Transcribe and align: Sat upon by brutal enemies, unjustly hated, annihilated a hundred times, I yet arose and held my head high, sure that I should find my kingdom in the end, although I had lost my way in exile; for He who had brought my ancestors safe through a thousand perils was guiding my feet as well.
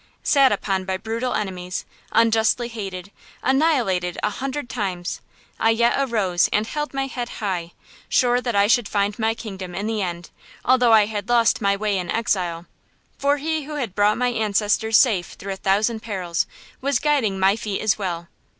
Sat 0.23 0.51
upon 0.51 0.83
by 0.83 0.97
brutal 0.97 1.35
enemies, 1.35 1.85
unjustly 2.11 2.67
hated, 2.69 3.11
annihilated 3.43 4.17
a 4.23 4.31
hundred 4.31 4.67
times, 4.67 5.21
I 5.59 5.69
yet 5.69 5.93
arose 5.95 6.49
and 6.51 6.65
held 6.65 6.91
my 6.95 7.05
head 7.05 7.29
high, 7.37 7.73
sure 8.09 8.41
that 8.41 8.55
I 8.55 8.65
should 8.65 8.87
find 8.89 9.19
my 9.19 9.35
kingdom 9.35 9.75
in 9.75 9.85
the 9.85 10.01
end, 10.01 10.31
although 10.65 10.91
I 10.91 11.05
had 11.05 11.29
lost 11.29 11.61
my 11.61 11.75
way 11.75 11.99
in 11.99 12.09
exile; 12.09 12.65
for 13.19 13.37
He 13.37 13.65
who 13.65 13.75
had 13.75 13.93
brought 13.93 14.17
my 14.17 14.29
ancestors 14.29 14.97
safe 14.97 15.33
through 15.33 15.53
a 15.53 15.57
thousand 15.57 15.99
perils 15.99 16.47
was 16.81 16.97
guiding 16.97 17.37
my 17.39 17.55
feet 17.55 17.79
as 17.81 17.99
well. 17.99 18.27